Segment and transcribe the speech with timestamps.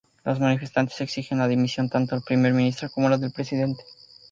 [0.23, 3.83] Los manifestantes exigen la dimisión tanto del primer ministro como del presidente.